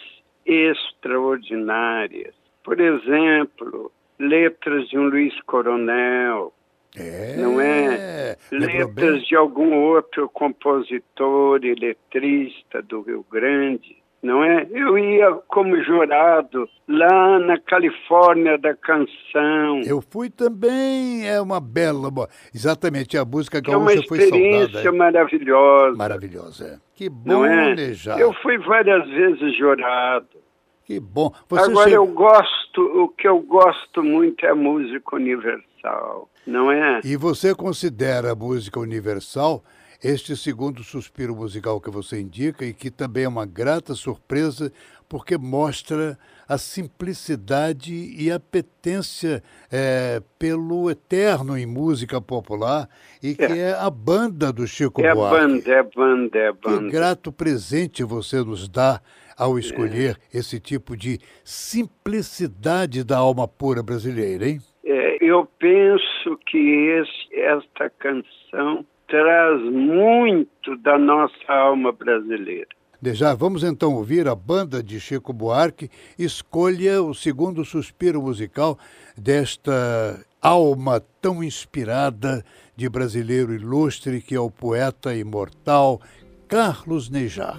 [0.47, 2.35] extraordinárias.
[2.63, 6.53] Por exemplo, letras de um Luiz Coronel,
[6.97, 8.37] é, não é?
[8.53, 14.67] Letras de algum outro compositor e letrista do Rio Grande, não é?
[14.71, 19.81] Eu ia como jurado lá na Califórnia da canção.
[19.85, 22.09] Eu fui também, é uma bela,
[22.55, 25.97] exatamente, a música gaúcha é uma experiência maravilhosa.
[25.97, 26.79] Maravilhosa, é.
[26.95, 27.75] Que bom, é?
[27.75, 28.19] Nejar.
[28.21, 30.29] Eu fui várias vezes jurado.
[30.85, 31.33] Que bom.
[31.49, 31.97] Você Agora chega...
[31.97, 37.01] eu gosto, o que eu gosto muito é a música universal, não é?
[37.05, 39.65] E você considera a música universal
[40.03, 44.73] este segundo suspiro musical que você indica e que também é uma grata surpresa
[45.09, 52.89] porque mostra a simplicidade e a petência é, pelo eterno em música popular
[53.23, 55.37] e que é, é a banda do Chico é Buarque.
[55.37, 56.85] É banda, é banda, é banda.
[56.87, 59.01] Que grato presente você nos dá
[59.37, 60.39] ao escolher é.
[60.39, 64.61] esse tipo de simplicidade da alma pura brasileira, hein?
[64.85, 72.69] É, eu penso que esse, esta canção traz muito da nossa alma brasileira.
[73.05, 75.91] Já vamos então ouvir a banda de Chico Buarque.
[76.19, 78.79] Escolha o segundo suspiro musical
[79.15, 82.43] desta alma tão inspirada
[82.75, 86.01] de brasileiro ilustre que é o poeta imortal
[86.49, 87.59] Carlos Nejar.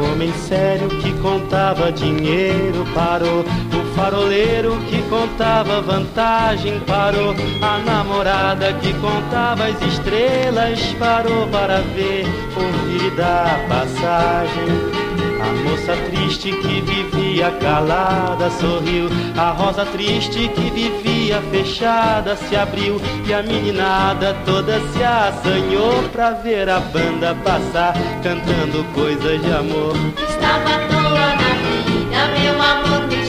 [0.00, 3.40] O homem sério que contava dinheiro parou.
[3.40, 7.34] O faroleiro que contava vantagem parou.
[7.60, 12.24] A namorada que contava as estrelas parou para ver,
[12.56, 14.64] ouvir dar passagem.
[15.38, 19.06] A moça triste que vivia calada sorriu.
[19.36, 21.09] A rosa triste que vivia
[21.50, 23.00] fechada se abriu.
[23.26, 29.94] E a meninada toda se assanhou pra ver a banda passar, cantando coisas de amor.
[30.28, 33.19] Estava à toa na vida, meu amor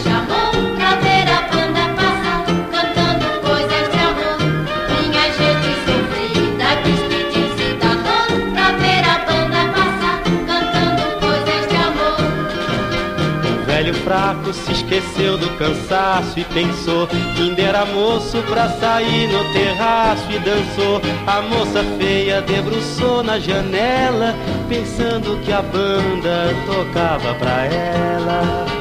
[14.04, 20.32] fraco se esqueceu do cansaço e pensou que ainda era moço pra sair no terraço
[20.32, 21.02] e dançou.
[21.28, 24.36] A moça feia debruçou na janela,
[24.68, 28.81] pensando que a banda tocava pra ela.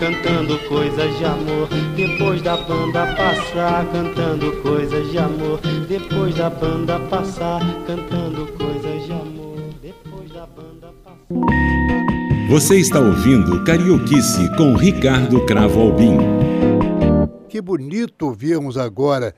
[0.00, 1.68] cantando coisas de amor.
[1.94, 5.60] Depois da banda passar, cantando coisas de amor.
[5.88, 9.58] Depois da banda passar, cantando coisas de amor.
[9.82, 12.48] Depois da banda passar.
[12.48, 16.18] Você está ouvindo Carioquice com Ricardo Cravo Albim.
[17.48, 19.34] Que bonito ouvirmos agora,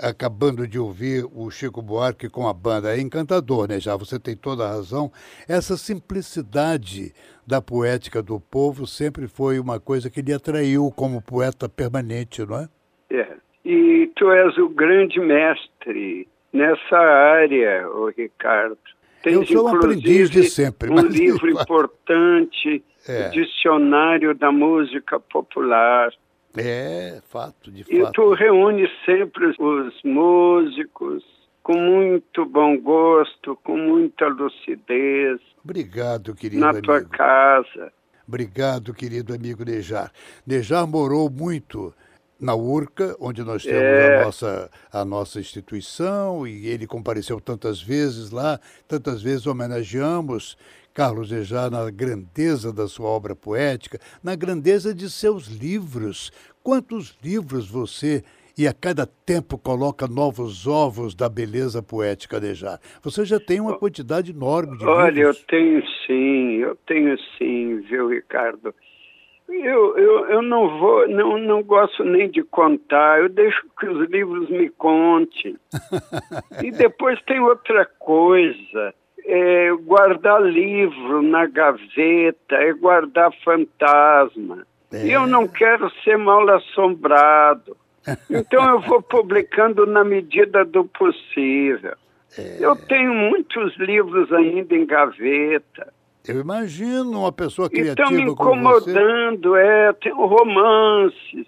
[0.00, 2.96] acabando de ouvir o Chico Buarque com a banda.
[2.96, 3.78] É encantador, né?
[3.80, 5.10] Já você tem toda a razão.
[5.48, 7.12] Essa simplicidade
[7.46, 12.58] da poética do povo sempre foi uma coisa que lhe atraiu como poeta permanente, não
[12.58, 12.68] é?
[13.10, 13.28] É.
[13.64, 18.78] E tu és o grande mestre nessa área, o Ricardo.
[19.22, 23.28] Tens, Eu sou um aprendiz de sempre, Um livro importante, É.
[23.30, 26.12] Dicionário da Música Popular.
[26.56, 28.12] É, fato, de E fato.
[28.12, 29.56] tu reúne sempre os
[30.04, 31.24] músicos
[31.62, 36.84] com muito bom gosto, com muita lucidez, Obrigado, querido na amigo.
[36.86, 37.92] tua casa.
[38.26, 40.10] Obrigado, querido amigo Nejar.
[40.46, 41.94] Nejar morou muito
[42.40, 44.16] na URCA, onde nós temos É.
[44.20, 50.56] a, nossa, a nossa instituição, e ele compareceu tantas vezes lá, tantas vezes homenageamos
[50.94, 56.30] Carlos Nejar na grandeza da sua obra poética, na grandeza de seus livros.
[56.62, 58.22] Quantos livros você
[58.56, 62.78] e a cada tempo coloca novos ovos da beleza poética, Nejar?
[63.02, 65.44] Você já tem uma quantidade enorme de Olha, eu livros.
[65.48, 68.74] tenho sim, eu tenho sim, viu, Ricardo?
[69.48, 74.08] Eu, eu, eu não vou, não, não gosto nem de contar, eu deixo que os
[74.10, 75.56] livros me contem.
[76.64, 78.94] e depois tem outra coisa,
[79.24, 84.66] é guardar livro na gaveta, é guardar fantasma.
[84.92, 87.76] E eu não quero ser mal assombrado.
[88.28, 91.94] Então eu vou publicando na medida do possível.
[92.58, 95.92] Eu tenho mui무itos livros ainda em gaveta.
[96.26, 98.90] Eu imagino uma pessoa Estão criativa me como você.
[98.90, 101.46] incomodando, é, tem romances.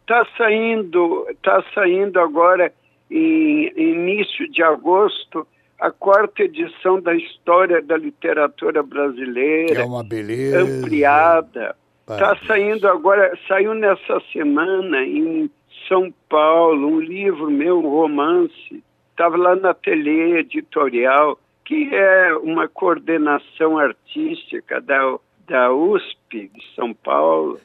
[0.00, 2.72] Está saindo, tá saindo agora,
[3.10, 5.46] em início de agosto,
[5.84, 10.62] a quarta edição da História da Literatura Que Brasileira, é uma beleza.
[10.62, 11.76] ampliada.
[12.08, 15.50] Está saindo agora, saiu nessa semana em
[15.86, 18.82] São Paulo, um livro meu, um romance.
[19.10, 26.94] Estava lá na Ateliê Editorial, que é uma coordenação artística da, da USP de São
[26.94, 27.60] Paulo.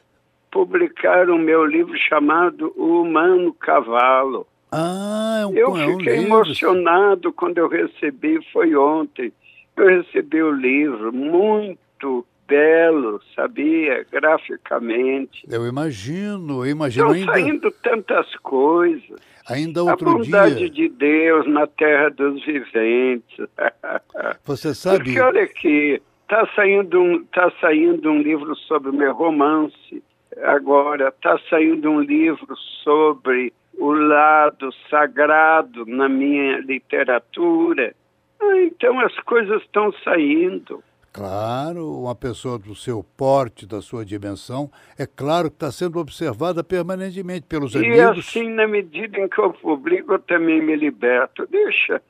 [0.50, 4.46] Publicaram meu livro chamado O Humano Cavalo.
[4.72, 6.26] Ah, é um, Eu é um fiquei livro.
[6.36, 9.32] emocionado quando eu recebi, foi ontem.
[9.76, 14.04] Eu recebi o livro, muito belo, sabia?
[14.10, 15.44] Graficamente.
[15.48, 19.20] Eu imagino, eu imagino Estão ainda, saindo tantas coisas.
[19.48, 20.70] ainda A outro bondade dia.
[20.70, 23.46] de Deus na terra dos viventes.
[24.44, 29.12] Você sabe, Porque olha aqui, está saindo, um, tá saindo um livro sobre o meu
[29.14, 30.02] romance.
[30.42, 32.54] Agora está saindo um livro
[32.84, 37.94] sobre o lado sagrado na minha literatura.
[38.40, 40.82] Ah, Então as coisas estão saindo.
[41.12, 46.62] claro, uma pessoa do seu porte, da sua dimensão, é claro que está sendo observada
[46.62, 48.18] permanentemente pelos E amigos.
[48.28, 51.46] assim, na medida em que eu publico, eu também me liberto.
[51.50, 52.00] Deixa,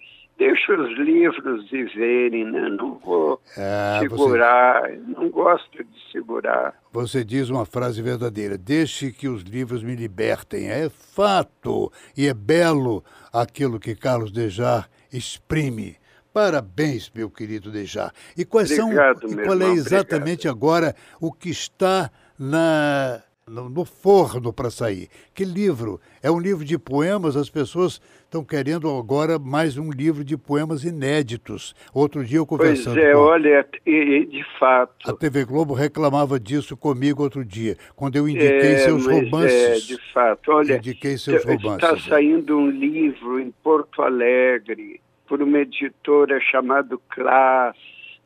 [0.40, 2.68] deixa os livros viverem, né?
[2.70, 6.74] Não vou É, você, segurar, não gosto de segurar.
[6.90, 10.70] você diz uma frase verdadeira: deixe que os livros me libertem.
[10.70, 15.96] É fato e é belo aquilo que Carlos Dejar exprime.
[16.32, 18.12] Parabéns, meu querido Dejar.
[18.36, 23.20] E quais Obrigado, são, e qual é irmão, exatamente agora o que está na,
[23.50, 25.08] no, no forno para sair?
[25.34, 26.00] Que livro?
[26.22, 30.84] É um livro de poemas, as pessoas estão querendo agora mais um livro de poemas
[30.84, 31.74] inéditos.
[31.92, 35.10] Outro dia eu Pois conversando é, com olha, de fato.
[35.10, 39.90] a TV Globo reclamava disso comigo outro dia, quando eu indiquei É, seus mas romances.
[39.90, 40.52] É, de fato.
[40.52, 41.74] Olha, Indiquei seus romances.
[41.82, 42.02] está né?
[42.08, 47.76] saindo um livro em Porto Alegre por uma editora chamada Class.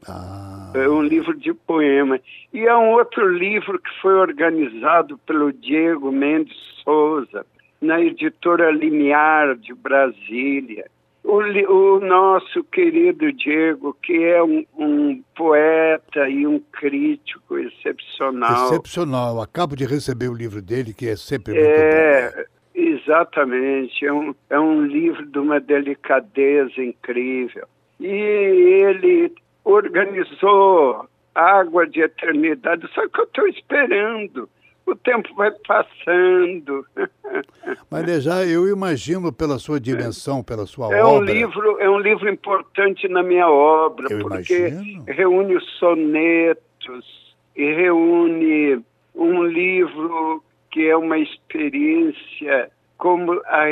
[0.08, 2.20] Ah, É um livro de poema.
[2.52, 7.46] E há um outro livro que foi organizado pelo Diego Mendes Souza,
[7.80, 10.86] na editora Limiar de Brasília.
[11.22, 18.66] O, o nosso querido Diego, que é um, um poeta e um crítico excepcional.
[18.66, 19.40] excepcional.
[19.40, 21.72] Acabo de receber o livro dele, que é sempre muito bom.
[21.72, 24.04] É, exatamente.
[24.04, 27.66] É um, é um livro de uma delicadeza incrível.
[27.98, 29.32] E ele
[29.64, 34.48] organizou Água de Eternidade, só que eu estou esperando.
[34.86, 36.86] O tempo vai passando.
[37.90, 41.32] Mas já eu imagino pela sua dimensão, pela sua É um obra.
[41.32, 45.04] livro, é um livro importante na minha obra, Eu porque imagino.
[45.08, 48.84] reúne os sonetos e reúne
[49.14, 53.64] um livro que é uma experiência como a,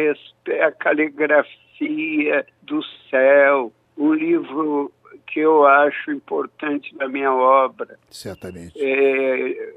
[0.67, 2.81] a caligrafia do
[3.11, 4.91] céu, um livro
[5.27, 7.99] que eu acho importante na minha obra.
[8.11, 8.73] Certamente.
[8.77, 9.73] É,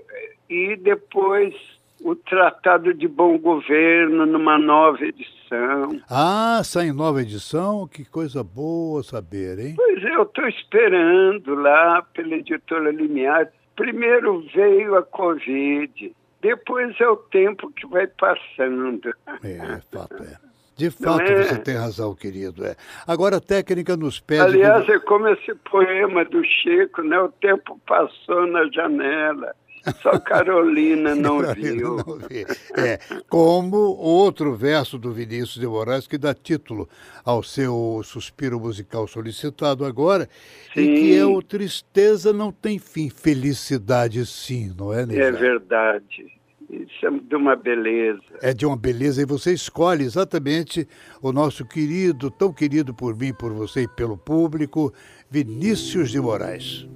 [0.49, 1.53] e depois
[2.01, 5.99] o Tratado de Bom Governo numa nova edição.
[6.09, 7.87] Ah, sai em nova edição?
[7.87, 9.73] Que coisa boa saber, hein?
[9.75, 13.47] Pois é, eu estou esperando lá pela editora Limiar.
[13.75, 19.13] Primeiro veio a Covid, depois é o tempo que vai passando.
[19.43, 20.37] É, fato é.
[20.75, 21.43] De fato, é?
[21.43, 22.65] você tem razão, querido.
[22.65, 22.75] É.
[23.07, 24.41] Agora a técnica nos pede.
[24.41, 27.17] Aliás, é como esse poema do Chico, né?
[27.19, 29.55] O tempo passou na janela.
[30.01, 31.97] Só Carolina não viu.
[31.97, 32.45] Não vi.
[32.75, 32.99] É,
[33.29, 36.89] como outro verso do Vinícius de Moraes que dá título
[37.23, 40.27] ao seu suspiro musical solicitado agora,
[40.75, 41.23] e que é Sim.
[41.23, 45.31] o Tristeza não tem fim, felicidade sim, não é, É Neja?
[45.31, 46.34] verdade.
[46.69, 48.21] Isso é de uma beleza.
[48.41, 50.87] É de uma beleza e você escolhe exatamente
[51.21, 54.93] o nosso querido, tão querido por mim, por você e pelo público,
[55.29, 56.87] Vinícius de Moraes.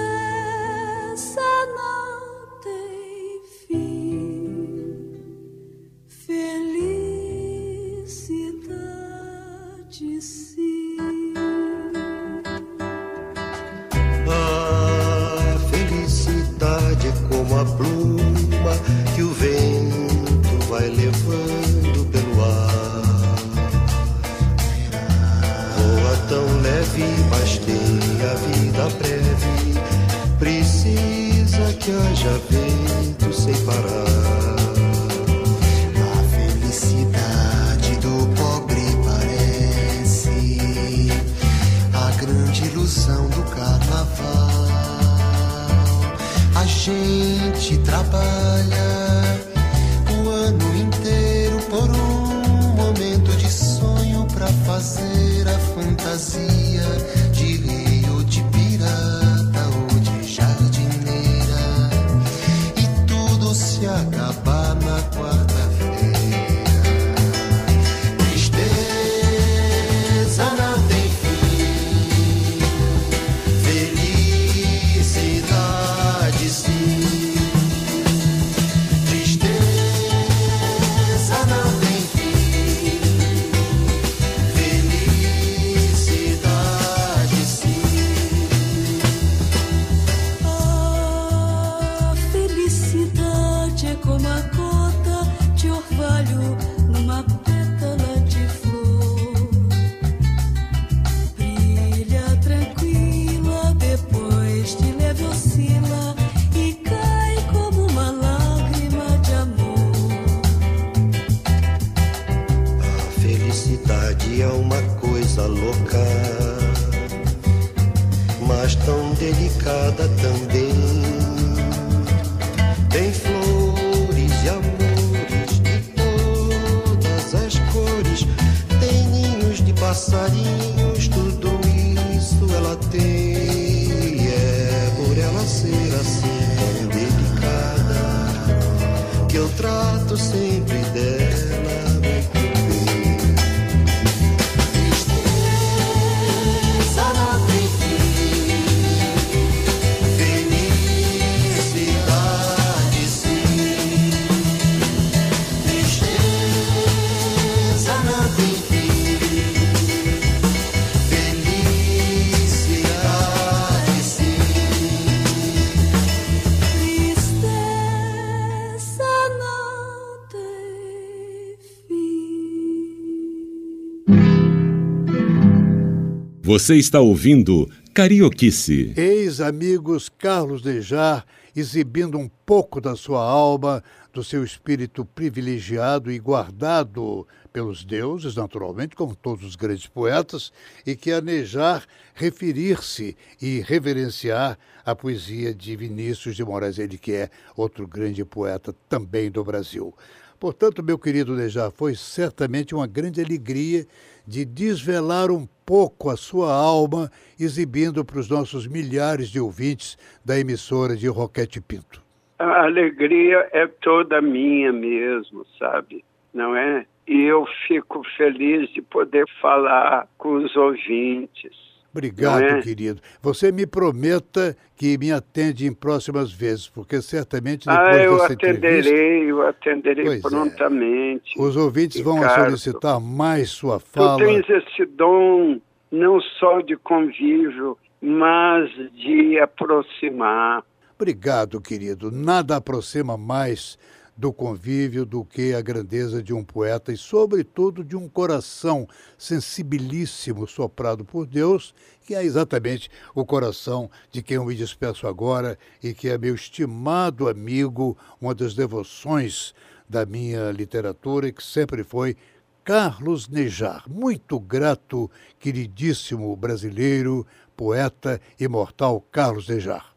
[176.50, 178.92] Você está ouvindo Carioquice.
[178.96, 181.24] Ex-amigos Carlos Dejar
[181.54, 188.96] exibindo um pouco da sua alma, do seu espírito privilegiado e guardado pelos deuses, naturalmente,
[188.96, 190.52] como todos os grandes poetas,
[190.84, 197.12] e que a Nejar referir-se e reverenciar a poesia de Vinícius de Moraes, ele que
[197.12, 199.94] é outro grande poeta também do Brasil.
[200.40, 203.84] Portanto, meu querido Nejar, foi certamente uma grande alegria
[204.26, 210.38] de desvelar um pouco a sua alma, exibindo para os nossos milhares de ouvintes da
[210.38, 212.02] emissora de Roquete Pinto.
[212.38, 216.02] A alegria é toda minha mesmo, sabe?
[216.32, 216.86] Não é?
[217.06, 221.69] E eu fico feliz de poder falar com os ouvintes.
[221.92, 222.60] Obrigado, é?
[222.62, 223.00] querido.
[223.20, 228.32] Você me prometa que me atende em próximas vezes, porque certamente depois Ah, eu dessa
[228.32, 230.20] entrevista, atenderei, eu atenderei Pois é.
[230.28, 231.32] prontamente.
[231.36, 234.18] os ouvintes vão Ricardo, solicitar mais sua Tu fala.
[234.24, 235.60] tens esse dom
[235.90, 240.62] não só de convívio, mas de aproximar.
[240.94, 242.10] Obrigado, querido.
[242.12, 243.78] Nada aproxima mais
[244.16, 250.46] do convívio do que a grandeza de um poeta e, sobretudo, de um coração sensibilíssimo
[250.46, 255.94] soprado por Deus, que é exatamente o coração de quem eu me despeço agora e
[255.94, 259.54] que é meu estimado amigo, uma das devoções
[259.88, 262.16] da minha literatura e que sempre foi
[262.64, 263.84] Carlos Nejar.
[263.88, 269.89] Muito grato, queridíssimo brasileiro, poeta imortal Carlos Nejar.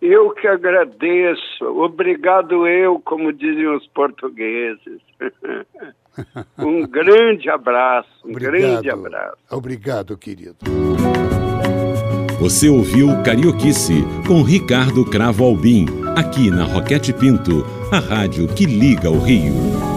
[0.00, 1.64] Eu que agradeço.
[1.64, 5.00] Obrigado eu, como diziam os portugueses.
[6.58, 9.38] um grande abraço, um grande abraço.
[9.50, 10.58] Obrigado, querido.
[12.40, 15.86] Você ouviu Carioquice com Ricardo Cravo Albim,
[16.16, 19.87] aqui na Roquete Pinto, a rádio que liga o Rio.